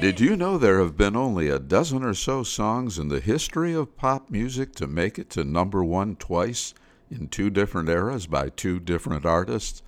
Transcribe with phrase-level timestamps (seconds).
[0.00, 3.74] Did you know there have been only a dozen or so songs in the history
[3.74, 6.72] of pop music to make it to number one twice
[7.10, 9.82] in two different eras by two different artists?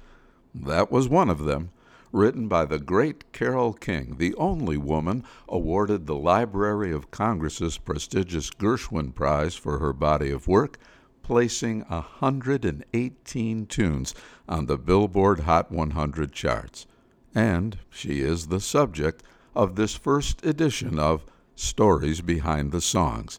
[0.54, 1.70] That was one of them,
[2.12, 8.50] written by the great Carole King, the only woman awarded the Library of Congress's prestigious
[8.50, 10.78] Gershwin Prize for her body of work,
[11.22, 14.14] placing 118 tunes
[14.46, 16.86] on the Billboard Hot 100 charts.
[17.34, 19.22] And she is the subject
[19.54, 23.38] of this first edition of Stories Behind the Songs.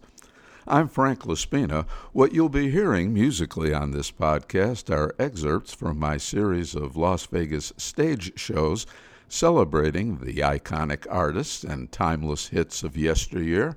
[0.67, 1.85] I'm Frank Laspina.
[2.13, 7.25] What you'll be hearing musically on this podcast are excerpts from my series of Las
[7.25, 8.85] Vegas stage shows
[9.27, 13.75] celebrating the iconic artists and timeless hits of yesteryear,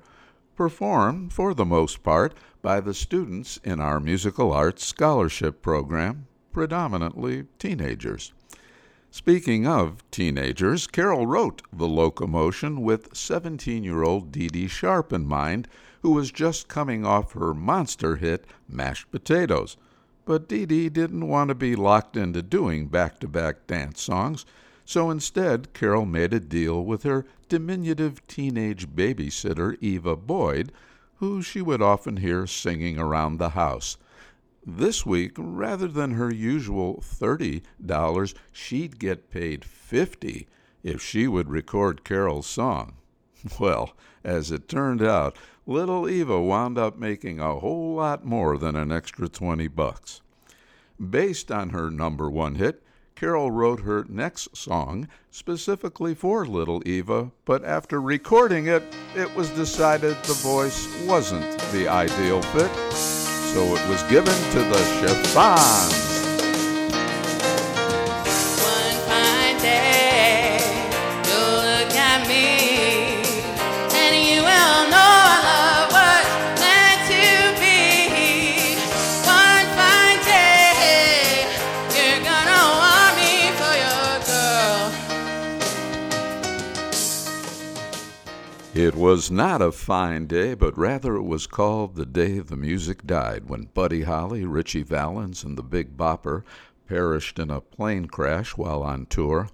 [0.55, 7.45] performed, for the most part, by the students in our musical arts scholarship program, predominantly
[7.57, 8.33] teenagers.
[9.09, 15.25] Speaking of teenagers, Carol wrote The Locomotion with 17 year old Dee Dee Sharp in
[15.25, 15.69] mind,
[16.01, 19.77] who was just coming off her monster hit, Mashed Potatoes.
[20.25, 24.45] But Dee Dee didn't want to be locked into doing back to back dance songs,
[24.83, 30.73] so instead, Carol made a deal with her diminutive teenage babysitter, Eva Boyd,
[31.15, 33.97] who she would often hear singing around the house.
[34.65, 40.47] This week, rather than her usual $30, she'd get paid 50
[40.83, 42.93] if she would record Carol's song.
[43.59, 48.75] Well, as it turned out, little Eva wound up making a whole lot more than
[48.75, 50.21] an extra 20 bucks.
[50.99, 52.83] Based on her number one hit,
[53.15, 58.83] Carol wrote her next song specifically for Little Eva, but after recording it,
[59.15, 64.77] it was decided the voice wasn't the ideal fit so it was given to the
[64.99, 66.06] chiffons.
[88.77, 93.07] It was not a fine day, but rather it was called the day the music
[93.07, 96.43] died when Buddy Holly, Ritchie Valens, and the Big Bopper
[96.87, 99.49] perished in a plane crash while on tour.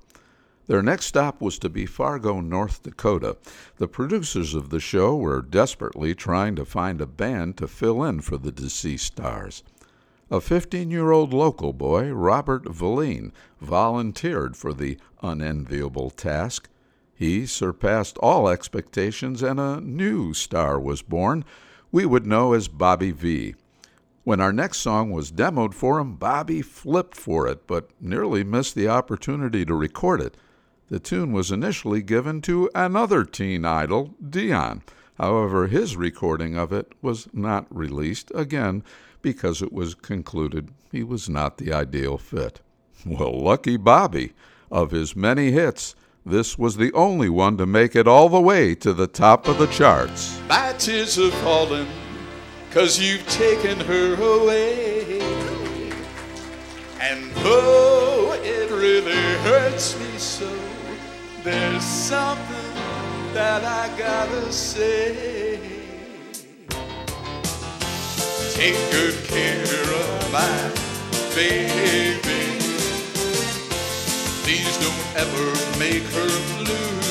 [0.68, 3.38] Their next stop was to be Fargo, North Dakota.
[3.78, 8.20] The producers of the show were desperately trying to find a band to fill in
[8.20, 9.64] for the deceased stars.
[10.30, 16.68] A 15 year old local boy, Robert Velline, volunteered for the unenviable task.
[17.24, 21.46] He surpassed all expectations, and a new star was born
[21.90, 23.56] we would know as Bobby Vee.
[24.26, 28.76] When our next song was demoed for him, Bobby flipped for it, but nearly missed
[28.76, 30.36] the opportunity to record it.
[30.90, 34.84] The tune was initially given to another teen idol, Dion.
[35.18, 38.84] However, his recording of it was not released, again
[39.22, 42.60] because it was concluded he was not the ideal fit.
[43.06, 44.34] Well, lucky Bobby.
[44.70, 45.96] Of his many hits,
[46.26, 49.58] this was the only one to make it all the way to the top of
[49.58, 50.40] the charts.
[50.48, 51.88] My tears are falling,
[52.72, 55.20] cause you've taken her away.
[57.02, 59.14] And though it really
[59.44, 60.50] hurts me so.
[61.44, 62.74] There's something
[63.34, 65.60] that I gotta say.
[68.54, 70.72] Take good care of my
[71.36, 72.23] baby.
[74.64, 75.46] Please don't ever
[75.78, 77.02] make her blue.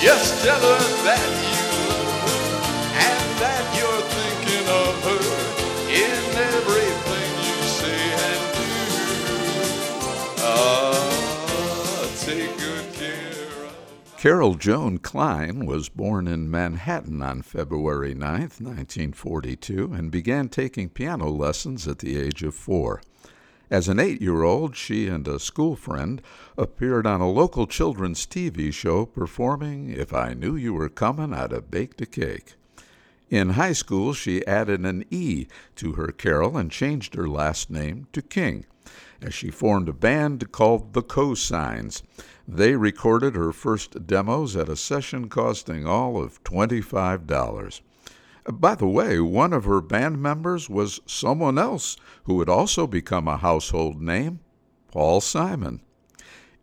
[0.00, 1.60] Just tell her that you
[1.90, 2.42] love her
[2.96, 5.24] and that you're thinking of her
[5.92, 6.20] in
[6.56, 8.72] everything you say and do.
[10.40, 14.16] Ah, take good care of.
[14.16, 21.28] Carol Joan Klein was born in Manhattan on February 9, 1942, and began taking piano
[21.28, 23.02] lessons at the age of four.
[23.72, 26.20] As an eight year old, she and a school friend
[26.58, 31.52] appeared on a local children's TV show performing If I Knew You Were Comin', I'd
[31.52, 32.52] Have Baked a Cake.
[33.30, 35.46] In high school, she added an E
[35.76, 38.66] to her Carol and changed her last name to King,
[39.22, 42.02] as she formed a band called the Co-Sines.
[42.46, 47.80] They recorded her first demos at a session costing all of $25.
[48.50, 53.28] By the way, one of her band members was someone else who would also become
[53.28, 54.40] a household name
[54.88, 55.80] Paul Simon.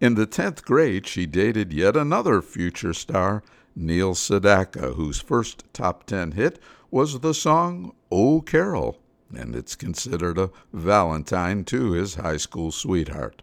[0.01, 3.43] In the 10th grade, she dated yet another future star,
[3.75, 6.61] Neil Sedaka, whose first top 10 hit
[6.91, 8.97] was the song Oh Carol,
[9.33, 13.41] and it's considered a valentine to his high school sweetheart.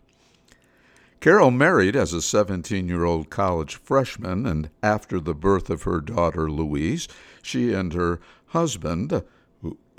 [1.21, 6.01] Carol married as a 17 year old college freshman, and after the birth of her
[6.01, 7.09] daughter Louise,
[7.43, 9.23] she and her husband,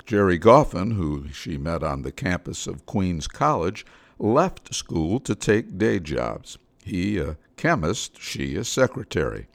[0.06, 3.84] Gerry Goffin, who she met on the campus of Queens College,
[4.18, 6.56] left school to take day jobs.
[6.82, 9.48] He a chemist, she a secretary.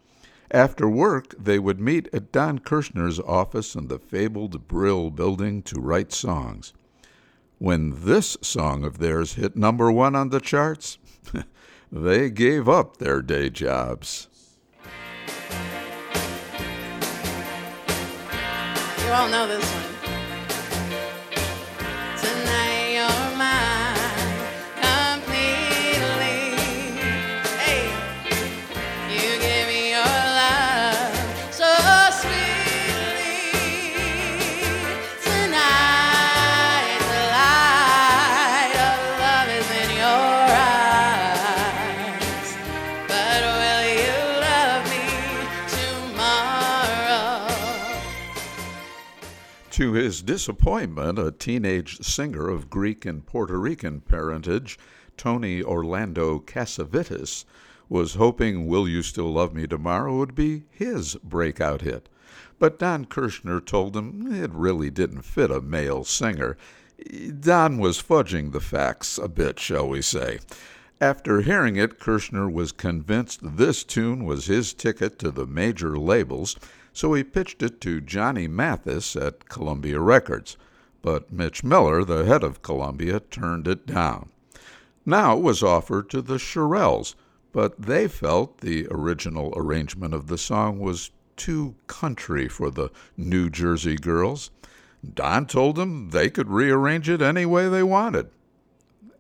[0.52, 5.80] After work, they would meet at Don Kirshner's office in the fabled Brill building to
[5.80, 6.74] write songs.
[7.58, 11.00] When this song of theirs hit number one on the charts,
[11.92, 14.28] they gave up their day jobs.
[19.06, 19.93] You all know this one.
[49.74, 54.78] To his disappointment, a teenage singer of Greek and Puerto Rican parentage,
[55.18, 57.44] Tony Orlando Cassavetes,
[57.90, 62.08] was hoping Will You Still Love Me Tomorrow would be his breakout hit.
[62.60, 66.56] But Don Kirshner told him it really didn't fit a male singer.
[67.40, 70.38] Don was fudging the facts a bit, shall we say.
[71.02, 76.58] After hearing it, Kirshner was convinced this tune was his ticket to the major labels
[76.94, 80.56] so he pitched it to Johnny Mathis at Columbia Records.
[81.02, 84.30] But Mitch Miller, the head of Columbia, turned it down.
[85.06, 87.16] Now it was offered to the Shirelles,
[87.52, 93.50] but they felt the original arrangement of the song was too country for the New
[93.50, 94.52] Jersey girls.
[95.14, 98.30] Don told them they could rearrange it any way they wanted.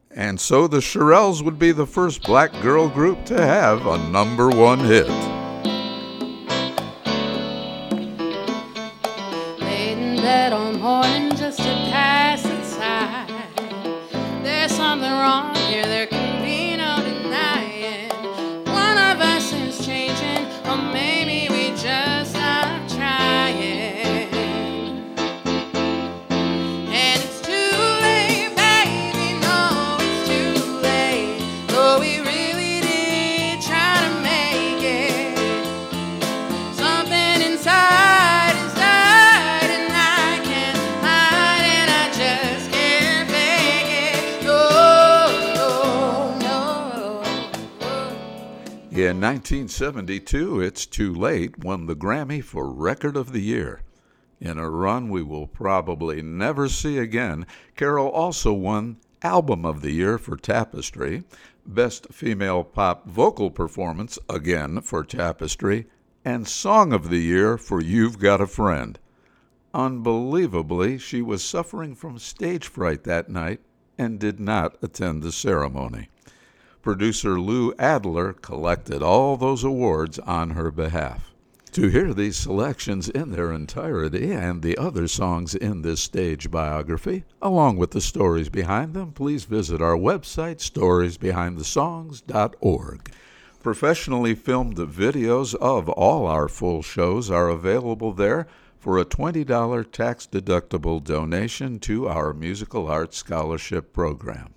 [0.09, 4.49] And so the Shirelles would be the first black girl group to have a number
[4.49, 5.32] one hit.
[10.83, 14.43] Morning just to pass the time.
[14.43, 16.07] There's something wrong here, there
[48.93, 53.81] In 1972, It's Too Late won the Grammy for Record of the Year.
[54.39, 59.89] In a run we will probably never see again, Carol also won Album of the
[59.89, 61.23] Year for Tapestry,
[61.65, 65.87] Best Female Pop Vocal Performance again for Tapestry,
[66.23, 68.99] and Song of the Year for You've Got a Friend.
[69.73, 73.61] Unbelievably, she was suffering from stage fright that night
[73.97, 76.09] and did not attend the ceremony
[76.83, 81.33] producer Lou Adler collected all those awards on her behalf.
[81.71, 87.23] To hear these selections in their entirety and the other songs in this stage biography,
[87.41, 93.11] along with the stories behind them, please visit our website, storiesbehindthesongs.org.
[93.63, 98.45] Professionally filmed videos of all our full shows are available there
[98.77, 104.53] for a $20 tax deductible donation to our Musical Arts Scholarship Program.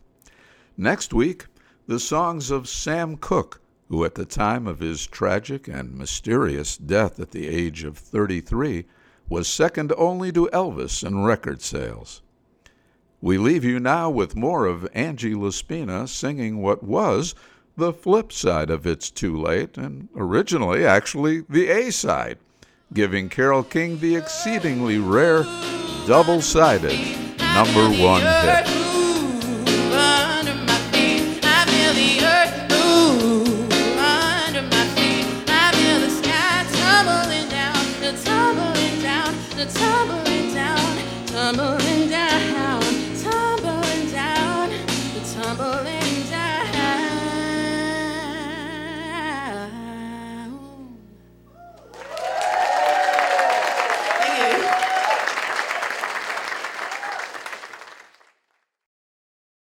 [0.76, 1.46] Next week,
[1.86, 7.20] the songs of Sam Cooke, who at the time of his tragic and mysterious death
[7.20, 8.84] at the age of 33
[9.28, 12.22] was second only to Elvis in record sales.
[13.20, 17.34] We leave you now with more of Angie Laspina singing what was
[17.76, 22.38] the flip side of It's Too Late, and originally actually the A side,
[22.92, 25.44] giving Carole King the exceedingly rare
[26.06, 26.98] double sided
[27.38, 28.75] number one hit.